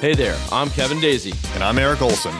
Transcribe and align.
Hey 0.00 0.14
there, 0.14 0.38
I'm 0.52 0.70
Kevin 0.70 0.98
Dasey. 0.98 1.34
And 1.56 1.64
I'm 1.64 1.76
Eric 1.76 2.02
Olson. 2.02 2.32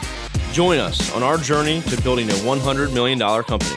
Join 0.52 0.78
us 0.78 1.12
on 1.12 1.24
our 1.24 1.36
journey 1.36 1.80
to 1.80 2.00
building 2.02 2.28
a 2.28 2.34
$100 2.34 2.94
million 2.94 3.18
company. 3.18 3.76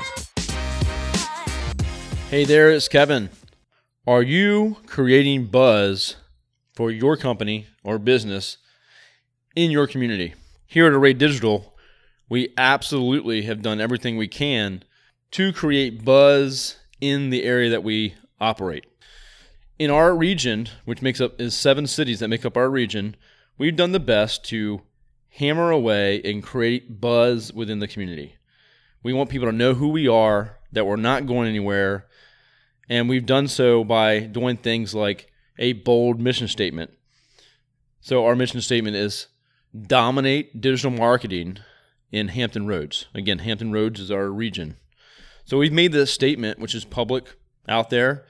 Hey 2.30 2.46
there, 2.46 2.70
it's 2.70 2.88
Kevin. 2.88 3.32
Are 4.06 4.22
you 4.22 4.78
creating 4.86 5.48
buzz 5.48 6.18
for 6.76 6.92
your 6.92 7.18
company 7.18 7.66
or 7.84 7.98
business 7.98 8.60
in 9.56 9.72
your 9.72 9.88
community? 9.88 10.36
Here 10.68 10.86
at 10.86 10.94
Array 10.94 11.14
Digital, 11.14 11.74
we 12.30 12.54
absolutely 12.60 13.42
have 13.42 13.64
done 13.64 13.82
everything 13.82 14.16
we 14.16 14.28
can 14.28 14.84
to 15.32 15.52
create 15.52 16.06
buzz 16.06 16.78
in 17.02 17.32
the 17.32 17.44
area 17.46 17.72
that 17.72 17.84
we 17.84 18.14
operate. 18.40 18.86
In 19.80 19.90
our 19.90 20.16
region, 20.16 20.70
which 20.86 21.02
makes 21.02 21.20
up 21.20 21.42
is 21.42 21.56
seven 21.56 21.88
cities 21.88 22.20
that 22.20 22.28
make 22.28 22.46
up 22.46 22.56
our 22.56 22.70
region, 22.70 23.16
we've 23.62 23.76
done 23.76 23.92
the 23.92 24.00
best 24.00 24.44
to 24.44 24.82
hammer 25.30 25.70
away 25.70 26.20
and 26.24 26.42
create 26.42 27.00
buzz 27.00 27.54
within 27.54 27.78
the 27.78 27.88
community. 27.88 28.34
We 29.04 29.14
want 29.14 29.30
people 29.30 29.48
to 29.48 29.56
know 29.56 29.76
who 29.76 29.90
we 29.90 30.08
are, 30.08 30.58
that 30.72 30.88
we're 30.88 30.96
not 30.96 31.28
going 31.28 31.48
anywhere, 31.48 32.08
and 32.90 33.08
we've 33.08 33.26
done 33.26 33.48
so 33.48 33.84
by 33.84 34.22
doing 34.22 34.58
things 34.58 34.96
like 34.96 35.32
a 35.60 35.74
bold 35.74 36.20
mission 36.20 36.48
statement. 36.48 36.90
So, 38.00 38.26
our 38.26 38.36
mission 38.36 38.62
statement 38.62 38.96
is 38.96 39.28
dominate 39.80 40.60
digital 40.60 40.90
marketing 40.90 41.60
in 42.12 42.30
Hampton 42.30 42.66
Roads. 42.66 43.06
Again, 43.14 43.38
Hampton 43.38 43.72
Roads 43.72 44.00
is 44.00 44.10
our 44.10 44.32
region. 44.32 44.78
So, 45.46 45.60
we've 45.60 45.72
made 45.72 45.92
this 45.92 46.12
statement, 46.12 46.58
which 46.58 46.74
is 46.74 46.84
public 46.84 47.36
out 47.70 47.92
there. 47.92 48.26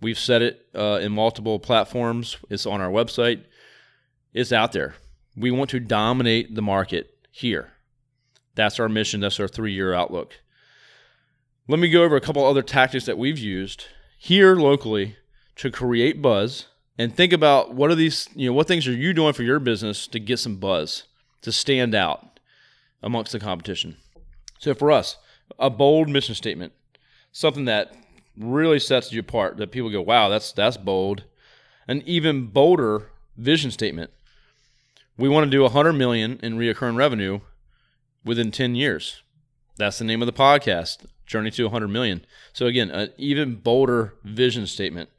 We've 0.00 0.18
said 0.18 0.40
it 0.40 0.66
uh, 0.74 0.98
in 1.02 1.12
multiple 1.12 1.58
platforms, 1.58 2.38
it's 2.48 2.64
on 2.64 2.80
our 2.80 2.90
website 2.90 3.44
is 4.32 4.52
out 4.52 4.72
there. 4.72 4.94
We 5.36 5.50
want 5.50 5.70
to 5.70 5.80
dominate 5.80 6.54
the 6.54 6.62
market 6.62 7.26
here. 7.30 7.72
That's 8.54 8.78
our 8.78 8.88
mission. 8.88 9.20
That's 9.20 9.40
our 9.40 9.48
three 9.48 9.72
year 9.72 9.94
outlook. 9.94 10.34
Let 11.68 11.78
me 11.78 11.88
go 11.88 12.02
over 12.02 12.16
a 12.16 12.20
couple 12.20 12.44
other 12.44 12.62
tactics 12.62 13.06
that 13.06 13.18
we've 13.18 13.38
used 13.38 13.86
here 14.18 14.56
locally 14.56 15.16
to 15.56 15.70
create 15.70 16.20
buzz 16.20 16.66
and 16.98 17.14
think 17.14 17.32
about 17.32 17.74
what 17.74 17.90
are 17.90 17.94
these, 17.94 18.28
you 18.34 18.48
know, 18.48 18.52
what 18.52 18.68
things 18.68 18.86
are 18.86 18.92
you 18.92 19.12
doing 19.12 19.32
for 19.32 19.42
your 19.42 19.58
business 19.58 20.06
to 20.08 20.20
get 20.20 20.38
some 20.38 20.56
buzz, 20.56 21.04
to 21.40 21.52
stand 21.52 21.94
out 21.94 22.40
amongst 23.02 23.32
the 23.32 23.40
competition. 23.40 23.96
So 24.58 24.74
for 24.74 24.90
us, 24.90 25.16
a 25.58 25.70
bold 25.70 26.08
mission 26.08 26.34
statement, 26.34 26.72
something 27.32 27.64
that 27.64 27.94
really 28.36 28.78
sets 28.78 29.12
you 29.12 29.20
apart 29.20 29.56
that 29.56 29.72
people 29.72 29.90
go, 29.90 30.02
wow, 30.02 30.28
that's 30.28 30.52
that's 30.52 30.76
bold. 30.76 31.24
An 31.88 32.02
even 32.06 32.46
bolder 32.46 33.10
vision 33.36 33.70
statement 33.70 34.10
we 35.16 35.28
want 35.28 35.44
to 35.44 35.50
do 35.50 35.62
100 35.62 35.92
million 35.92 36.38
in 36.42 36.56
reoccurring 36.56 36.96
revenue 36.96 37.40
within 38.24 38.50
10 38.50 38.74
years. 38.74 39.22
That's 39.76 39.98
the 39.98 40.04
name 40.04 40.22
of 40.22 40.26
the 40.26 40.32
podcast, 40.32 41.06
Journey 41.26 41.50
to 41.52 41.64
100 41.64 41.88
million. 41.88 42.24
So 42.52 42.66
again, 42.66 42.90
an 42.90 43.10
even 43.16 43.56
bolder 43.56 44.14
vision 44.24 44.66
statement. 44.66 45.10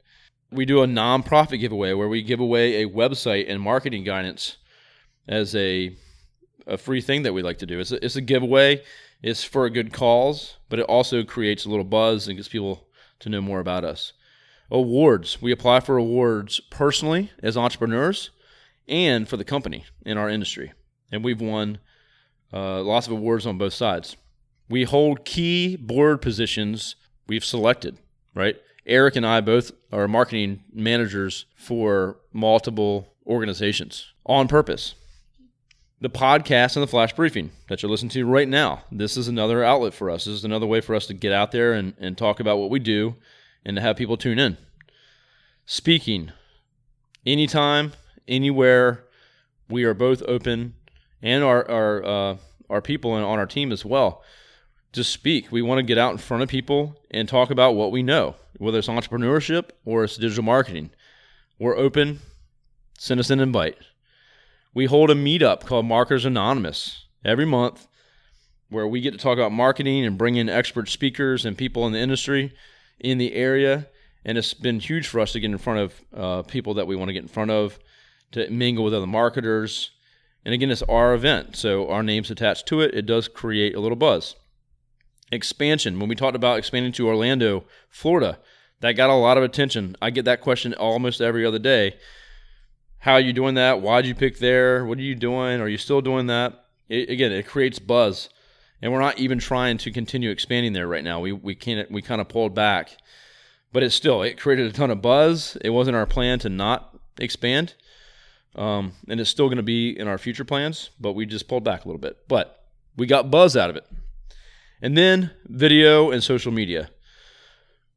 We 0.50 0.64
do 0.64 0.82
a 0.82 0.86
nonprofit 0.86 1.60
giveaway 1.60 1.92
where 1.92 2.08
we 2.08 2.22
give 2.22 2.40
away 2.40 2.82
a 2.82 2.88
website 2.88 3.46
and 3.48 3.60
marketing 3.60 4.04
guidance 4.04 4.56
as 5.26 5.54
a 5.54 5.96
a 6.66 6.78
free 6.78 7.02
thing 7.02 7.24
that 7.24 7.34
we 7.34 7.42
like 7.42 7.58
to 7.58 7.66
do. 7.66 7.78
It's 7.78 7.92
a, 7.92 8.02
it's 8.02 8.16
a 8.16 8.22
giveaway. 8.22 8.82
It's 9.22 9.44
for 9.44 9.66
a 9.66 9.70
good 9.70 9.92
cause, 9.92 10.56
but 10.68 10.78
it 10.78 10.86
also 10.86 11.22
creates 11.22 11.64
a 11.64 11.68
little 11.68 11.84
buzz 11.84 12.26
and 12.26 12.36
gets 12.36 12.48
people 12.48 12.86
to 13.20 13.28
know 13.28 13.40
more 13.40 13.60
about 13.60 13.84
us. 13.84 14.12
Awards. 14.70 15.42
We 15.42 15.52
apply 15.52 15.80
for 15.80 15.96
awards 15.96 16.60
personally 16.70 17.30
as 17.42 17.56
entrepreneurs 17.56 18.30
and 18.88 19.28
for 19.28 19.36
the 19.36 19.44
company 19.44 19.84
in 20.04 20.18
our 20.18 20.28
industry. 20.28 20.72
And 21.10 21.24
we've 21.24 21.40
won 21.40 21.78
uh, 22.52 22.82
lots 22.82 23.06
of 23.06 23.12
awards 23.12 23.46
on 23.46 23.58
both 23.58 23.74
sides. 23.74 24.16
We 24.68 24.84
hold 24.84 25.24
key 25.24 25.76
board 25.76 26.22
positions 26.22 26.96
we've 27.26 27.44
selected, 27.44 27.98
right? 28.34 28.56
Eric 28.86 29.16
and 29.16 29.26
I 29.26 29.40
both 29.40 29.72
are 29.92 30.06
marketing 30.08 30.62
managers 30.72 31.46
for 31.56 32.18
multiple 32.32 33.14
organizations 33.26 34.12
on 34.26 34.48
purpose. 34.48 34.94
The 36.00 36.10
podcast 36.10 36.76
and 36.76 36.82
the 36.82 36.88
flash 36.88 37.14
briefing 37.14 37.50
that 37.68 37.82
you're 37.82 37.90
listening 37.90 38.10
to 38.10 38.26
right 38.26 38.48
now, 38.48 38.82
this 38.92 39.16
is 39.16 39.28
another 39.28 39.64
outlet 39.64 39.94
for 39.94 40.10
us. 40.10 40.26
This 40.26 40.34
is 40.34 40.44
another 40.44 40.66
way 40.66 40.80
for 40.82 40.94
us 40.94 41.06
to 41.06 41.14
get 41.14 41.32
out 41.32 41.50
there 41.50 41.72
and, 41.72 41.94
and 41.98 42.18
talk 42.18 42.40
about 42.40 42.58
what 42.58 42.70
we 42.70 42.78
do 42.78 43.14
and 43.64 43.76
to 43.76 43.80
have 43.80 43.96
people 43.96 44.18
tune 44.18 44.38
in. 44.38 44.58
Speaking 45.64 46.30
anytime, 47.24 47.92
anywhere. 48.28 49.04
We 49.68 49.84
are 49.84 49.94
both 49.94 50.22
open, 50.26 50.74
and 51.22 51.42
our 51.42 51.68
our 51.70 52.04
uh, 52.04 52.36
our 52.70 52.82
people 52.82 53.12
on 53.12 53.22
our 53.22 53.46
team 53.46 53.72
as 53.72 53.84
well 53.84 54.22
to 54.92 55.04
speak. 55.04 55.50
We 55.50 55.62
want 55.62 55.78
to 55.78 55.82
get 55.82 55.98
out 55.98 56.12
in 56.12 56.18
front 56.18 56.42
of 56.42 56.48
people 56.48 56.96
and 57.10 57.28
talk 57.28 57.50
about 57.50 57.74
what 57.74 57.92
we 57.92 58.02
know, 58.02 58.36
whether 58.58 58.78
it's 58.78 58.88
entrepreneurship 58.88 59.70
or 59.84 60.04
it's 60.04 60.16
digital 60.16 60.44
marketing. 60.44 60.90
We're 61.58 61.76
open. 61.76 62.20
Send 62.98 63.20
us 63.20 63.30
an 63.30 63.40
invite. 63.40 63.76
We 64.72 64.86
hold 64.86 65.10
a 65.10 65.14
meetup 65.14 65.66
called 65.66 65.86
Marketers 65.86 66.24
Anonymous 66.24 67.06
every 67.24 67.44
month 67.44 67.86
where 68.70 68.86
we 68.86 69.00
get 69.00 69.12
to 69.12 69.18
talk 69.18 69.38
about 69.38 69.52
marketing 69.52 70.04
and 70.04 70.18
bring 70.18 70.36
in 70.36 70.48
expert 70.48 70.88
speakers 70.88 71.44
and 71.44 71.56
people 71.56 71.86
in 71.86 71.92
the 71.92 71.98
industry 71.98 72.52
in 72.98 73.18
the 73.18 73.34
area. 73.34 73.86
And 74.24 74.38
it's 74.38 74.54
been 74.54 74.80
huge 74.80 75.06
for 75.06 75.20
us 75.20 75.32
to 75.32 75.40
get 75.40 75.50
in 75.50 75.58
front 75.58 75.80
of 75.80 76.02
uh, 76.16 76.42
people 76.42 76.74
that 76.74 76.86
we 76.86 76.96
want 76.96 77.08
to 77.08 77.12
get 77.12 77.22
in 77.22 77.28
front 77.28 77.50
of 77.50 77.78
to 78.34 78.50
mingle 78.50 78.84
with 78.84 78.94
other 78.94 79.06
marketers. 79.06 79.90
And 80.44 80.52
again, 80.52 80.70
it's 80.70 80.82
our 80.82 81.14
event, 81.14 81.56
so 81.56 81.88
our 81.88 82.02
name's 82.02 82.30
attached 82.30 82.66
to 82.66 82.80
it. 82.80 82.94
It 82.94 83.06
does 83.06 83.28
create 83.28 83.74
a 83.74 83.80
little 83.80 83.96
buzz. 83.96 84.36
Expansion. 85.32 85.98
When 85.98 86.08
we 86.08 86.14
talked 86.14 86.36
about 86.36 86.58
expanding 86.58 86.92
to 86.92 87.08
Orlando, 87.08 87.64
Florida, 87.88 88.38
that 88.80 88.92
got 88.92 89.10
a 89.10 89.14
lot 89.14 89.38
of 89.38 89.42
attention. 89.42 89.96
I 90.02 90.10
get 90.10 90.26
that 90.26 90.42
question 90.42 90.74
almost 90.74 91.20
every 91.20 91.46
other 91.46 91.58
day. 91.58 91.96
How 92.98 93.14
are 93.14 93.20
you 93.20 93.32
doing 93.32 93.54
that? 93.54 93.80
Why'd 93.80 94.06
you 94.06 94.14
pick 94.14 94.38
there? 94.38 94.84
What 94.84 94.98
are 94.98 95.02
you 95.02 95.14
doing? 95.14 95.60
Are 95.60 95.68
you 95.68 95.78
still 95.78 96.00
doing 96.00 96.26
that? 96.28 96.64
It, 96.88 97.08
again, 97.08 97.32
it 97.32 97.46
creates 97.46 97.78
buzz, 97.78 98.28
and 98.80 98.92
we're 98.92 99.00
not 99.00 99.18
even 99.18 99.38
trying 99.38 99.78
to 99.78 99.90
continue 99.90 100.30
expanding 100.30 100.72
there 100.72 100.88
right 100.88 101.04
now. 101.04 101.20
We 101.20 101.32
we 101.32 101.54
can't 101.54 101.90
we 101.90 102.02
kind 102.02 102.20
of 102.20 102.28
pulled 102.28 102.54
back, 102.54 102.96
but 103.72 103.82
it 103.82 103.90
still 103.90 104.22
it 104.22 104.38
created 104.38 104.66
a 104.66 104.72
ton 104.72 104.90
of 104.90 105.02
buzz. 105.02 105.56
It 105.62 105.70
wasn't 105.70 105.96
our 105.96 106.06
plan 106.06 106.38
to 106.40 106.48
not 106.48 106.98
expand, 107.18 107.74
um, 108.54 108.92
and 109.08 109.20
it's 109.20 109.30
still 109.30 109.46
going 109.46 109.56
to 109.56 109.62
be 109.62 109.98
in 109.98 110.08
our 110.08 110.18
future 110.18 110.44
plans, 110.44 110.90
but 111.00 111.12
we 111.12 111.26
just 111.26 111.48
pulled 111.48 111.64
back 111.64 111.84
a 111.84 111.88
little 111.88 112.00
bit. 112.00 112.28
But 112.28 112.64
we 112.96 113.06
got 113.06 113.30
buzz 113.30 113.56
out 113.56 113.70
of 113.70 113.76
it. 113.76 113.86
And 114.80 114.96
then 114.96 115.30
video 115.46 116.10
and 116.10 116.22
social 116.22 116.52
media. 116.52 116.90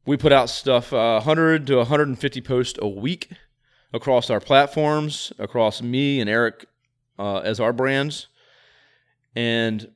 We 0.06 0.16
put 0.16 0.32
out 0.32 0.48
stuff 0.48 0.92
uh, 0.92 1.20
100 1.20 1.66
to 1.66 1.76
150 1.76 2.40
posts 2.40 2.78
a 2.80 2.88
week 2.88 3.30
across 3.92 4.30
our 4.30 4.40
platforms, 4.40 5.32
across 5.38 5.82
me 5.82 6.20
and 6.20 6.30
Eric 6.30 6.66
uh, 7.18 7.38
as 7.38 7.60
our 7.60 7.72
brands. 7.72 8.28
And 9.36 9.90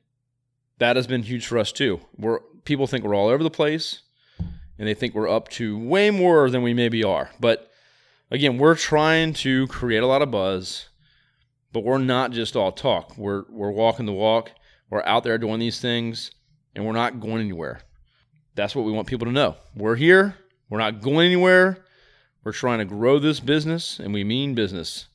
that 0.77 0.95
has 0.95 1.07
been 1.07 1.23
huge 1.23 1.47
for 1.47 1.57
us 1.57 1.71
too. 1.71 1.99
We're, 2.17 2.39
people 2.63 2.87
think 2.87 3.03
we're 3.03 3.15
all 3.15 3.27
over 3.27 3.43
the 3.43 3.49
place 3.49 4.01
and 4.77 4.87
they 4.87 4.93
think 4.93 5.15
we're 5.15 5.29
up 5.29 5.49
to 5.49 5.77
way 5.77 6.11
more 6.11 6.49
than 6.49 6.61
we 6.61 6.73
maybe 6.73 7.03
are. 7.03 7.31
But 7.39 7.71
again, 8.33 8.57
we're 8.57 8.75
trying 8.75 9.31
to 9.33 9.67
create 9.67 10.03
a 10.03 10.07
lot 10.07 10.23
of 10.23 10.31
buzz, 10.31 10.89
but 11.71 11.83
we're 11.83 11.99
not 11.99 12.31
just 12.31 12.55
all 12.55 12.71
talk. 12.71 13.17
We're 13.17 13.43
we're 13.49 13.71
walking 13.71 14.05
the 14.05 14.11
walk. 14.11 14.51
We're 14.89 15.03
out 15.03 15.23
there 15.23 15.37
doing 15.37 15.59
these 15.59 15.79
things, 15.79 16.31
and 16.75 16.85
we're 16.85 16.93
not 16.93 17.21
going 17.21 17.39
anywhere. 17.39 17.81
That's 18.55 18.75
what 18.75 18.85
we 18.85 18.91
want 18.91 19.07
people 19.07 19.27
to 19.27 19.31
know. 19.31 19.55
We're 19.75 19.95
here. 19.95 20.35
We're 20.69 20.79
not 20.79 21.01
going 21.01 21.27
anywhere. 21.27 21.77
We're 22.43 22.51
trying 22.51 22.79
to 22.79 22.85
grow 22.85 23.19
this 23.19 23.39
business, 23.39 23.99
and 23.99 24.13
we 24.13 24.23
mean 24.23 24.53
business. 24.53 25.07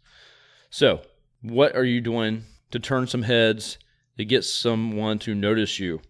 So, 0.70 1.02
what 1.42 1.76
are 1.76 1.84
you 1.84 2.00
doing 2.00 2.44
to 2.70 2.78
turn 2.78 3.06
some 3.06 3.22
heads 3.22 3.78
to 4.16 4.24
get 4.24 4.44
someone 4.44 5.18
to 5.20 5.34
notice 5.34 5.78
you? 5.78 6.00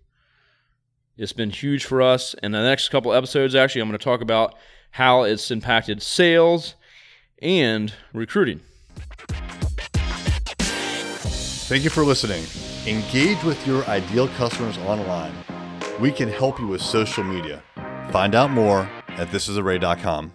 It's 1.16 1.32
been 1.32 1.50
huge 1.50 1.84
for 1.84 2.00
us. 2.00 2.34
And 2.42 2.54
the 2.54 2.62
next 2.62 2.90
couple 2.90 3.12
episodes, 3.12 3.54
actually, 3.54 3.80
I'm 3.80 3.88
going 3.88 3.98
to 3.98 4.04
talk 4.04 4.20
about 4.20 4.54
how 4.92 5.24
it's 5.24 5.50
impacted 5.50 6.00
sales 6.00 6.74
and 7.42 7.92
recruiting. 8.12 8.60
Thank 11.68 11.84
you 11.84 11.90
for 11.90 12.02
listening. 12.02 12.44
Engage 12.86 13.42
with 13.44 13.66
your 13.66 13.84
ideal 13.84 14.28
customers 14.28 14.78
online. 14.78 15.34
We 16.00 16.10
can 16.10 16.28
help 16.28 16.58
you 16.58 16.66
with 16.66 16.80
social 16.80 17.24
media. 17.24 17.62
Find 18.10 18.34
out 18.34 18.50
more 18.50 18.88
at 19.08 19.28
thisisarray.com. 19.28 20.32